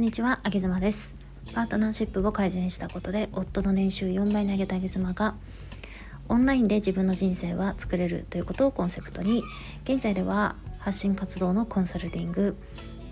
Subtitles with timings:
[0.00, 1.14] こんにちは、あげずまです。
[1.52, 5.34] パートナーシップを改善したことで夫の年収4倍に上げたあげずまが
[6.26, 9.44] オンラインで自分の人生は作れるということをコンセプトに
[9.84, 12.56] 現在では発信活動のコンサルティング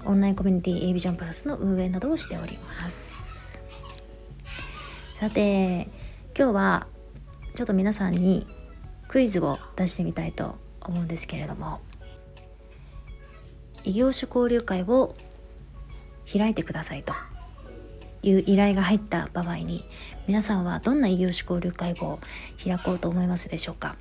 [0.07, 3.63] オンラインコミュニティ A ビジョンプラスの運営などをしております。
[5.21, 5.91] さて
[6.35, 6.87] 今日は
[7.55, 8.47] ちょっと皆さんに
[9.09, 11.81] クイズを出してみたいと思うんですけれども
[13.85, 15.15] 異業種交流会を
[16.31, 17.13] 開いてくださいと。
[18.23, 19.85] いう依頼が入った場合に
[20.27, 22.19] 皆さんはどんな異業種交流会を
[22.63, 23.97] 開こうと思いますでしょうか。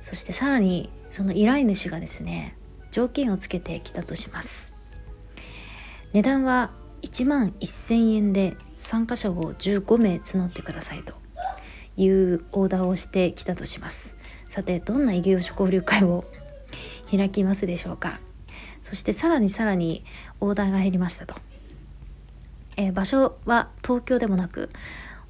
[0.00, 2.56] そしてさらにその依頼主がですね
[2.90, 4.74] 条件をつけてきたとします。
[6.12, 6.70] 値段は
[7.02, 11.14] 1万1000円で参加者を15名募ってくださいと
[11.96, 14.14] いうオーダーをしてきたとします。
[14.48, 16.24] さてどんな異業種交流会を
[17.10, 18.20] 開きますでしょうか。
[18.84, 20.04] そしてさらにさらに
[20.40, 21.34] オーダーが減りましたと、
[22.76, 24.70] えー、場所は東京でもなく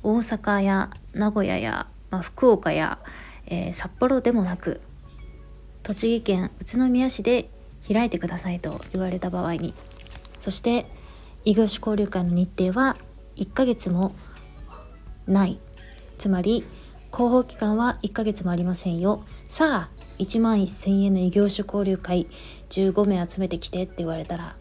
[0.02, 2.98] 大阪や名古屋や、まあ、福岡や、
[3.46, 4.82] えー、札幌でもなく
[5.82, 7.48] 栃木県宇都宮市で
[7.90, 9.72] 開いてくださいと言われた場合に
[10.40, 10.86] そして
[11.46, 12.98] 異業種交流会の日程は
[13.36, 14.14] 1ヶ月も
[15.26, 15.58] ない。
[16.18, 16.64] つまり
[17.14, 19.24] 広報期間は1ヶ月もありませんよ。
[19.46, 22.26] さあ1万1000円の異業種交流会
[22.70, 24.56] 15名集めてきてって言われたら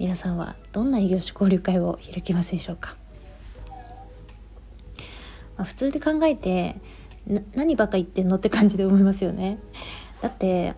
[0.00, 2.96] 皆さんはどんな異業種交流会を開きますでしょうか、
[5.56, 6.74] まあ、普通で考えて
[7.54, 9.60] 何ばっか言ってんのって感じで思いますよね。
[10.22, 10.74] だって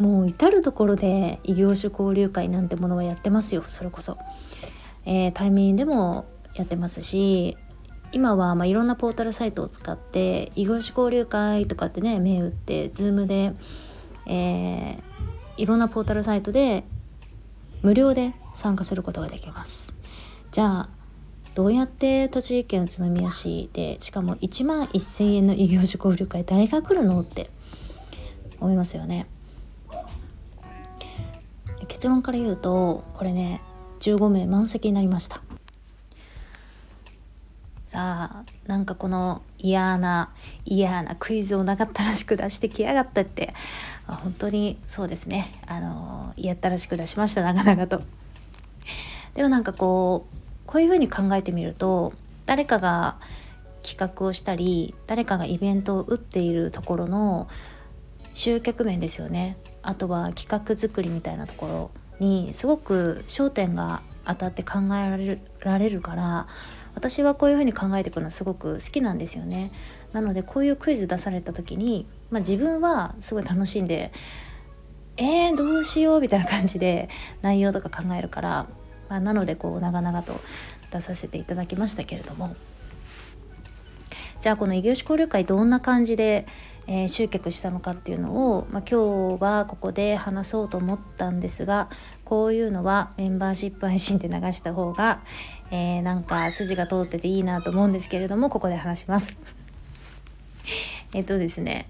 [0.00, 4.18] もう至る所で異業種交流会なんてものはやってますよそれこそ、
[5.04, 7.56] えー、対面でもやってますし
[8.12, 13.52] 今はまあいろんなポータルサイトを使って異業種交流会とかってね目打って Zoom で、
[14.26, 16.84] えー、いろんなポータルサイトで
[17.82, 19.94] 無料で参加することができます。
[20.50, 20.88] じゃあ
[21.54, 27.50] どうやって栃木県宇都宮市でしかも1万1,000円の異業種交流会誰が来るのって
[28.60, 29.26] 思いますよね。
[31.88, 33.62] 結論から言うとこれね
[34.00, 35.45] 15名満席になりました。
[37.86, 40.32] さあなんかこの嫌な
[40.64, 43.54] 嫌なクイズをなかったらしく出してきやがったって。
[44.06, 45.52] 本当にそうですね。
[45.66, 47.42] あの嫌ったらしく出しました。
[47.42, 48.02] 長々と。
[49.34, 50.36] でもなんかこう
[50.66, 52.12] こういうふうに考えてみると
[52.44, 53.16] 誰かが
[53.82, 57.48] 企画をしたり誰かがイベントを打っているところの
[58.34, 59.56] 集客面ですよね。
[59.82, 66.48] あとは企画作りみたいなところにすごく焦点が当たって考えられるられるから
[66.96, 69.70] 私はこういうふうに考えていくのすごく好きなんですよね。
[70.12, 74.12] なのでこういうクイズ出された時に、まあ、自分はすごい楽しんで
[75.18, 77.08] えー、どうしようみたいな感じで
[77.40, 78.66] 内容とか考えるから、
[79.08, 80.40] まあ、なのでこう長々と
[80.90, 82.54] 出させていただきましたけれども
[84.40, 86.46] じゃあこの異業種交流会どんな感じで、
[86.86, 91.88] えー、集客したのかっていうのを、まあ、今日はここで話そうと思ったんですが
[92.24, 95.22] こういうのはメンバーシップ配信で流した方が、
[95.70, 99.40] えー、なんか筋が通ってていいなと思うんですけれどもここで話します。
[101.14, 101.88] えっとですね。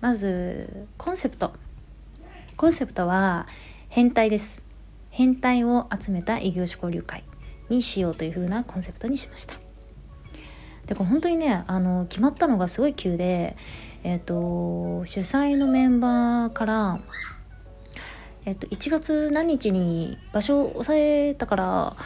[0.00, 1.52] まずコンセプト。
[2.56, 3.46] コンセプトは
[3.88, 4.62] 変態です。
[5.10, 7.24] 変態を集めた異業種交流会
[7.68, 9.54] にしようという風なコンセプトにしました。
[10.86, 13.56] でこれ本当にねあの決まったのがすごい急で
[14.02, 17.00] えっ、と主催のメンバーから
[18.44, 21.96] えっと、1月何日に場所を抑えたから、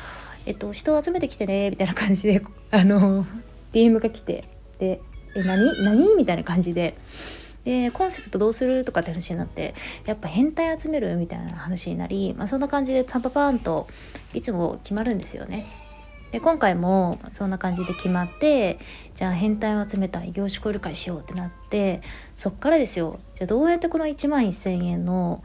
[0.46, 3.26] えっと、人を集めてきてねみたいな感じで あの
[3.72, 4.44] DM が来て
[4.78, 5.00] で
[5.36, 6.96] 「え何何?」みたいな感じで。
[7.64, 9.74] でコンセプトどうするとかって話になって
[10.04, 11.16] やっぱ変態集める？
[11.16, 13.88] みたいな話になり、まあ、そんな感じでパパパーンと
[14.34, 15.64] いつも決まるんですよね。
[16.34, 18.80] で今回もそんな感じで決まって
[19.14, 22.02] じゃあ変態を集めた異業種交流会しようってなって
[22.34, 25.44] そっからですよじゃあどうやってこの1万1,000円の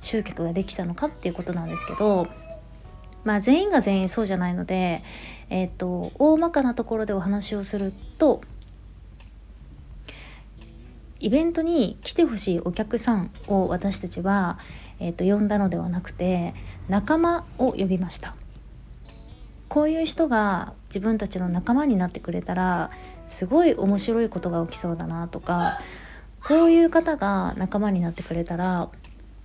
[0.00, 2.28] 集客ができたのかっていうことなんですけど
[3.24, 5.02] まあ全員が全員そうじゃないので
[5.50, 8.42] えっ、ー、と大まかなところでお話をすると
[11.18, 14.58] イベントに来てほしいお客さんを私たちは、
[15.00, 16.54] えーと、呼んだのではなくて
[16.88, 18.36] 仲間を呼びました。
[19.68, 22.90] こういう人が自分たちの仲間になってくれたら
[23.26, 25.80] すごい面白いことが起きそうだなとか
[26.46, 28.88] こういう方が仲間になってくれたら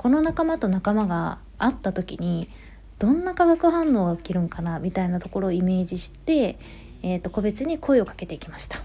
[0.02, 2.50] この仲間と仲間が会った時に
[2.98, 6.58] どんな化学反応が起きるんかなみたいなところをイメージして、
[7.04, 8.82] えー、と個別に声をかけていきました。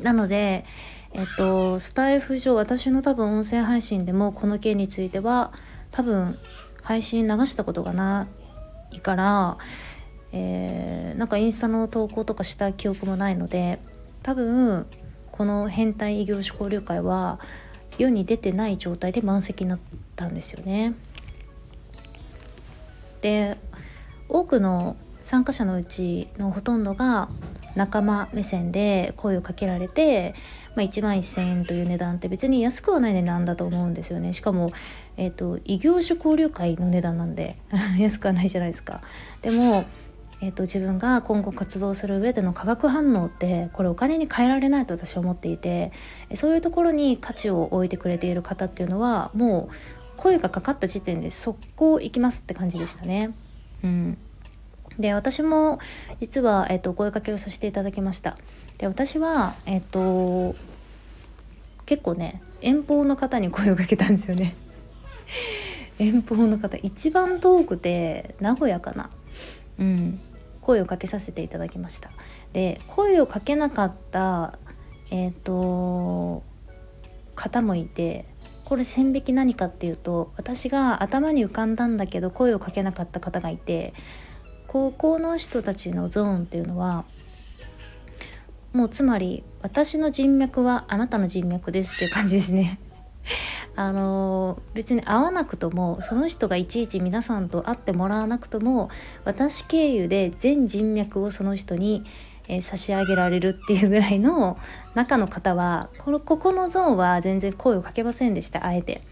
[0.00, 0.64] なので、
[1.12, 5.52] えっと、スタイフ上私の多分音声配信でもこの件については
[5.90, 6.38] 多分
[6.80, 8.28] 配信流したことがな
[8.92, 9.58] いから、
[10.32, 13.78] えー、なんかインスタの投稿とかした記憶もないので
[14.22, 14.86] 多分
[15.32, 17.40] この変態異業種交流会は
[17.98, 19.78] 世に出てない状態で満席になっ
[20.16, 20.94] たんですよね。
[23.20, 23.56] で
[24.28, 27.28] 多くの参加者のうちのほとんどが
[27.76, 30.34] 仲間目線で声をかけられて、
[30.74, 34.72] まあ、1万1,000円という値段って別に安くはない値段だと思うんですよねしかも、
[35.16, 37.56] えーと、異業種交流会の値段なんで
[37.98, 39.00] 安くはないじゃないですか。
[39.40, 39.84] でも
[40.42, 45.92] えーと、自分が今後活動する上での化学反応ってこれお金に換えられないと私は思っていて
[46.34, 49.74] そういうところに価値を置いてくれている方っていうのはもう
[50.16, 53.32] 声がかかった時点で速攻行きますって感じでしたね。
[53.84, 54.18] うん、
[54.98, 55.78] で私も
[56.20, 58.36] 実は、えーと、声かけをさせていただきました。
[58.78, 60.56] で私はえっ、と
[61.86, 64.56] 結構ね遠方の方に声をかけたんですよね。
[66.00, 66.76] 遠方の方。
[66.78, 69.10] 一番遠くて名古屋かな。
[69.78, 70.20] うん。
[70.62, 72.10] 声をかけさせていただきました
[72.52, 74.58] で声をかけなかった
[75.10, 76.42] えっ、ー、と
[77.34, 78.24] 方もいて
[78.64, 83.92] これ線引き何かっていうと私が頭に浮かんだんだけど声をかけなかった方がいて
[84.66, 87.04] 高校の人たちのゾーンっていうのは
[88.72, 92.80] もうつまり私の人脈はあなたの人脈ですっていう感じですね。
[93.74, 98.90] あの別に会わなくともその人がいちいち皆さんと会ってもらわなくとも
[99.24, 102.04] 私経由で全人脈をその人に、
[102.48, 104.58] えー、差し上げられるっていうぐらいの
[104.94, 109.02] 中の方はこのここのゾーンは全然声をかけませんでしたあえて。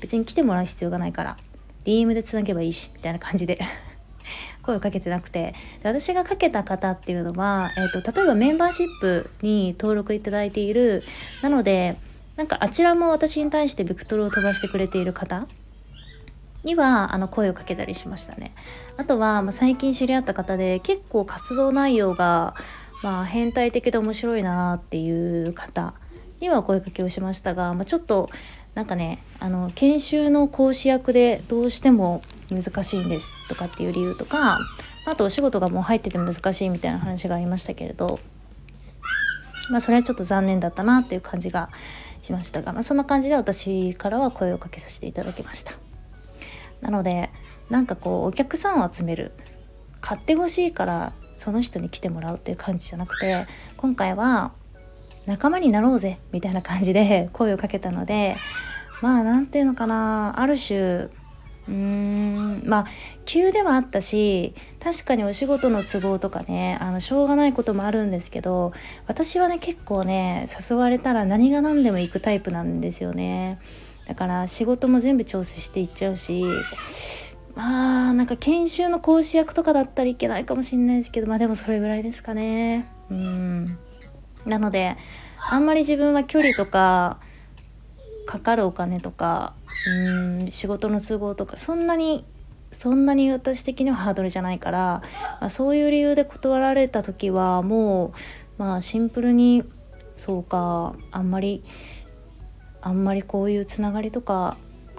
[0.00, 1.36] 別に来てもらう必要がないから
[1.84, 3.58] DM でつなげばいいしみたいな感じで。
[4.62, 5.54] 声をかけてなくて。
[5.82, 11.02] で私がかけた方っていうのは、えーと、例えばメンバーシップに登録いただいている。
[11.42, 11.96] なので
[12.38, 15.48] なんかあちらも私に対してベクトルを飛ばしてくれている方
[16.62, 18.54] にはあの声をかけたりしましたね。
[18.96, 22.54] あとは、まあ、最近知り合った方で結構活動内容が、
[23.02, 25.94] まあ、変態的で面白いなっていう方
[26.38, 28.30] には声かけをしましたが、まあ、ちょっと
[28.76, 34.60] なんかねあの研修の講師役でどうしても難しいんですとかっていう理由とか
[35.06, 38.20] あとお仕事がもう入ってて難しいみたいな話がありましたけれど
[39.70, 41.70] まあそれはちょっと残念だったなっていう感じが
[42.20, 45.72] しましたが、まあ、そんな感じで私からは声をかけさせていただきました。
[46.80, 47.30] なので
[47.70, 49.32] なんかこうお客さんを集める
[50.00, 54.52] 買ってほしいからその人に来てもらうっていう感じじゃなくて今回は
[55.26, 58.36] 仲間になろうぜみたいな感じで声をかけたので
[59.02, 61.08] まあ何て言うのかなある種
[61.68, 62.62] うーん。
[62.66, 62.86] まあ
[63.24, 68.72] 急ではあったし確かにお仕事の都合とかねあのしょうがないこともあるんですけど
[69.06, 73.58] 私はね結構ね誘われたら何が何でも行くタイプなんですよね。
[74.06, 76.42] だから仕事も全部調整していっちゃうし
[77.54, 82.86] まあなんか研修の講師役とかだったらいけないかもしれないですけどまあでもそれぐらいですかね。
[83.10, 83.78] うん。
[84.46, 84.96] なので
[85.50, 87.18] あんまり自分は距離とか
[88.26, 89.54] かかるお金とか
[89.88, 92.24] うん仕事の都合とかそんなに
[92.70, 95.02] そんなに私的にはハードルじゃないから、
[95.40, 98.12] まあ、そういう理由で断られた時はも
[98.58, 99.64] うまあシンプルに
[100.16, 101.64] そうかあんまり
[102.82, 104.56] あんまりこういうつながりとか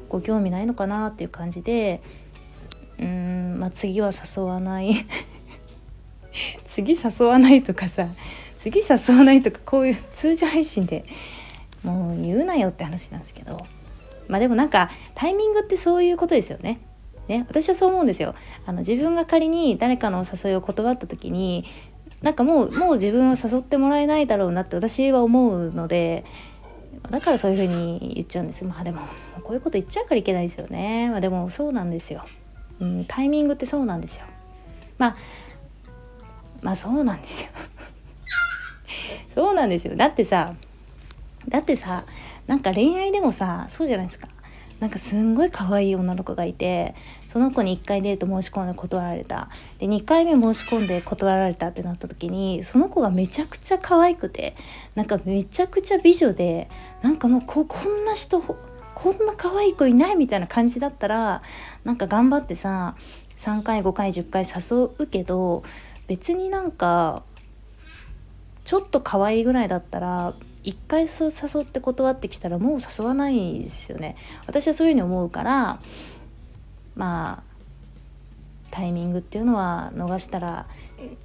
[0.08, 2.02] ご興味ないのかなっていう感じで
[2.98, 4.94] うん、まあ、次は誘わない。
[6.66, 8.08] 次誘わないとかさ
[8.58, 11.04] 次誘わないとかこういう通常配信で
[11.84, 13.58] もう言うなよって話なんですけど。
[14.30, 16.80] まあでもなんかタイミングってそういうことですよね。
[17.28, 18.36] ね私はそう思うんですよ。
[18.66, 21.66] あの自分が仮に誰かの誘いを断った時に
[22.22, 26.26] なんかもうもう自分は誘ってもらえないだろうなって私は思うので
[27.10, 29.02] だからそういうふうに言っちゃうんですまあでも
[29.44, 31.10] こういうこと言っちゃうからいけないですよね。
[31.10, 32.24] まあでもそうなんですよ、
[32.80, 34.26] うん、タイミングってそうなんですよ。
[34.98, 35.16] まあ
[36.62, 37.50] まあそうなんですよ。
[39.34, 39.96] そうなんですよ。
[39.96, 40.54] だってさ
[41.48, 42.04] だってさ
[42.50, 44.28] なんか恋愛でもさそうじゃないですか。
[44.80, 46.96] なんかすんごい可愛い女の子がいて
[47.28, 49.50] その子に1回デート申し込んで断られた。
[49.78, 54.56] で2回目申し込んで断られたってなった時にその子がめちゃくちゃ可愛くて
[54.96, 56.72] なんかめちゃくちゃ美女で
[57.04, 61.44] なんかもうここんな人こんな可愛い子いないみたいな感じだったら
[61.84, 62.96] なんか頑張ってさ
[63.36, 65.62] 3回5回10回誘うけど
[66.08, 67.22] 別になんか
[68.64, 74.16] ちょっと可愛いぐらいだったら一回誘って断ってきたらもう誘わないですよね。
[74.46, 75.80] 私はそういうふうに思うから
[76.96, 77.50] まあ
[78.72, 80.68] タイミングっていうのは逃したら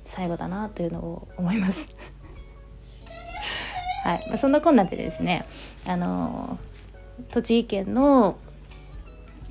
[0.05, 1.88] 最後だなというのを思います。
[4.05, 5.47] はい、まあ、そんなこんなでですね
[5.87, 6.59] あの
[7.31, 8.37] 栃木県の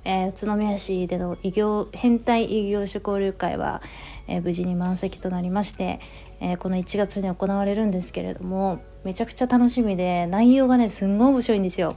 [0.05, 3.81] えー、宇都宮市での異業変態異業種交流会は、
[4.27, 5.99] えー、無事に満席となりまして、
[6.41, 11.95] えー、この1月に行われるんですけれどもめちゃくちゃ楽しみで内容がねすんごい面白いんですよ。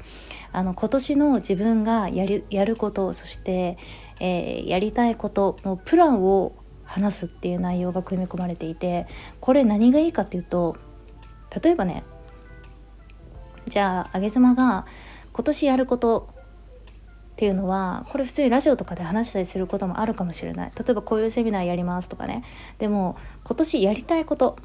[0.52, 3.78] あの今年の自分がやりやることそして、
[4.20, 6.52] えーやりたいことのプランを
[6.84, 9.06] 話すっていう内容が組み込まれていて
[9.40, 10.76] これ何がいいかっていうと
[11.62, 12.04] 例えばね
[13.68, 14.86] じゃああげ妻が
[15.32, 16.28] 今年やること
[17.32, 22.44] っていうのはこれ普通にラジオとかで話したりすることもあるかもしれない例えばこういうセミナーやりますとかね
[22.78, 24.56] でも今年やりたいこと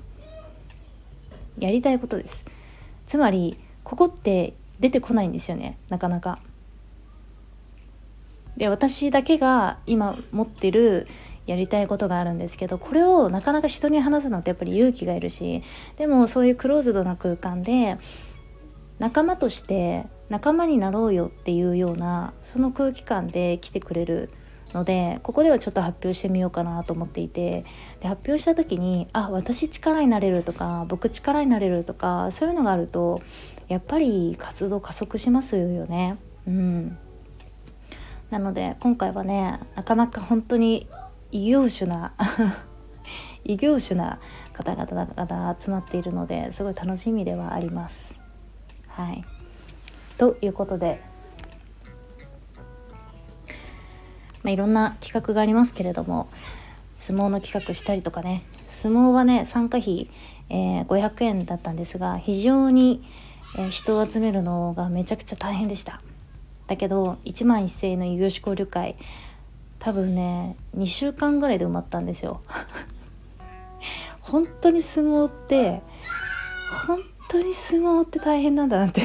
[1.62, 2.46] やりたいことです。
[3.08, 5.78] つまりここって出てこないんですよね。
[5.90, 6.40] なかなか。
[8.58, 11.08] で私だけが今持ってる
[11.48, 15.64] やりたいことがあるんですけどこれをなかなか人に話すのってやっぱり勇気がいるし
[15.98, 17.98] でもそういうクローズドな空間で
[19.00, 24.30] 仲間として仲間になろうよっていうようなその空気感で来てくれる
[24.74, 27.66] のでここではちょっと発表してみようかなと思っていて
[28.00, 33.22] で発表した時にあ私力になれるとか僕力になれるとかそういうのがあると
[33.68, 36.18] やっぱり活動加速しますよね。
[36.48, 36.98] うん
[38.30, 40.88] なので今回はねなかなか本当に
[41.32, 42.14] 異業種な
[43.44, 44.20] 異業種な
[44.54, 48.22] 方々が集まっているのですごい楽しみではあります。
[48.88, 49.24] はい、
[50.18, 51.02] ということで、
[54.44, 56.30] まあ、いろんな企画がありますけれども
[56.96, 60.10] 相撲の企画したりとかね相撲はね参加費、
[60.50, 63.04] えー、500円だったんですが非常に、
[63.58, 66.02] えー、人を集めるのがめちゃくちゃ大変でした。
[66.68, 68.96] だけど1万1000円の異業種交流会
[69.80, 72.42] 多分ね2週間ぐらいで埋まったんですよ
[74.22, 75.82] 本当に相撲って
[76.88, 79.02] 本当に相撲って大変なんだなって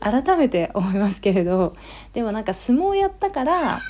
[0.00, 1.76] 改めて思いますけれど
[2.12, 3.80] でもなんか相撲やったから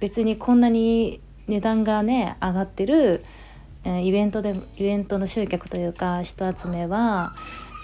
[0.00, 3.24] 別にこんなに値段がね上がってる
[3.84, 7.34] イベントでイベントの集客というか人集めは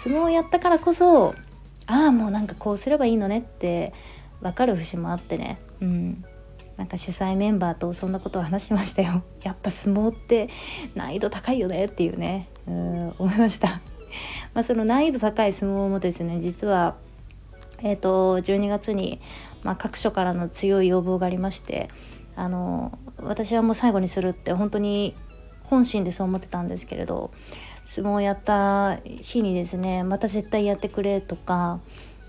[0.03, 1.35] 相撲をやったからこそ
[1.87, 3.93] ああもうなんかこうすればいいのねって
[4.41, 5.61] 分かる節もあってね。
[5.81, 6.25] うん。
[6.77, 9.23] なんか主催メンバーとそんなことを話してましたよ。
[9.43, 10.49] やっぱ相撲って
[10.95, 12.49] 難易度高いよねっていうね。
[12.67, 13.15] うん。
[13.19, 13.81] 思いました。
[14.55, 16.97] まあその難易度高い相撲もですね実は
[17.83, 19.21] えーと、12月に、
[19.63, 21.89] まあ、各所からの強い要望がありまして
[22.37, 25.15] あの私はもう最後にするって本当に
[25.65, 27.31] 本心でそう思ってたんですけれど
[27.85, 31.81] 相撲をやった日にですねまた絶対やってくれとか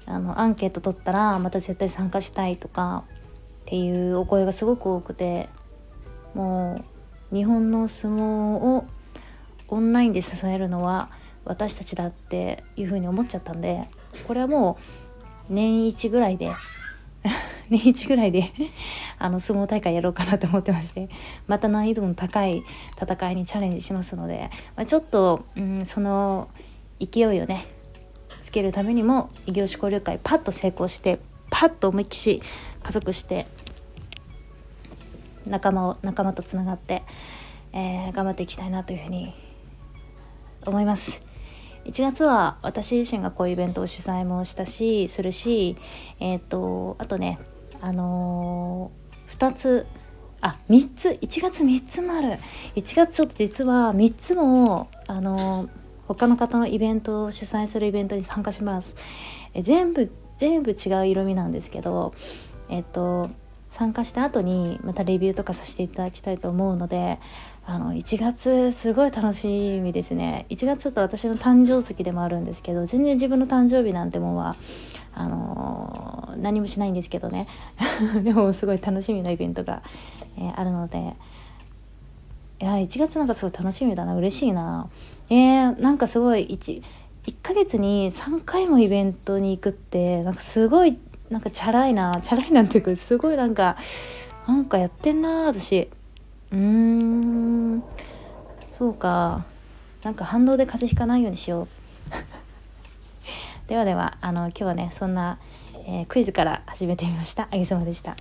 [0.05, 3.03] あのアンケート取ったらまた絶対参加したいとか
[3.61, 5.49] っていうお声がすごく多くて
[6.33, 6.83] も
[7.31, 8.85] う日本の相撲を
[9.69, 11.09] オンラインで支えるのは
[11.45, 13.87] 私たちだっていうふうに思っちゃったんで
[14.27, 15.10] これはもう
[15.49, 16.51] 年一ぐらいで
[17.69, 18.51] 年一ぐらいで
[19.17, 21.09] あの相撲大会やろうかなと思ってまして
[21.47, 22.63] また難易度の高い
[23.01, 26.49] 戦いにチャレンジしますので、まあ、ちょっと、うん、その
[26.99, 27.65] 勢いをね
[28.41, 31.19] つけるためにも異業種交流会パッと成功して
[31.49, 32.41] パッと思いっきし
[32.81, 33.47] 加速して
[35.45, 37.03] 仲間を仲間とつながって、
[37.73, 39.33] えー、頑張っていきたいなというふうに
[40.65, 41.30] 思います。
[41.91, 45.75] 1月は私自身がこういうイベントを主催もしたしするし
[46.21, 47.37] えっ、ー、とあとね
[47.81, 49.85] あのー、2つ
[50.39, 52.39] あ3つ1月3つもある。
[52.75, 55.69] 1月ちょっと実は3つもあのー、
[56.07, 58.95] 他の方のイベントを主催するイベントに参加します。
[59.53, 62.13] え全部全部違う色味なんですけど
[62.69, 63.29] えっと
[63.69, 67.19] 参加した後にまたレビューとかさせていただきたいと思うので
[67.63, 70.45] あの1月すごい楽しみですね。
[70.49, 74.55] 1月ちょっと私の誕生月でもあるんですけど全然自分の誕生日なんてもんは
[75.13, 77.47] あのー、何もしないんですけどね。
[78.23, 79.83] でもすごい楽しみなイベントが、
[80.37, 81.15] えー、あるので。
[82.59, 84.15] いや1月なんかすごい楽しみだな。
[84.15, 84.87] 嬉しいな。
[85.29, 86.83] えー、なんかすごい 1,
[87.25, 90.99] 1ヶ月に3回もイベントに行くってなんかすごい
[91.31, 92.19] なんかチャラいな。
[92.21, 93.77] チャラいなんていうかすごいなんか
[94.47, 95.89] なんかやってんな私。
[96.51, 97.83] うーん。
[98.77, 99.45] そうか。
[100.03, 101.67] なんか反動で風邪ひかないようにしよう。
[103.67, 105.37] ではではあの今日はねそんな、
[105.85, 107.47] えー、クイズから始めてみました。
[107.51, 108.15] あげさまでした。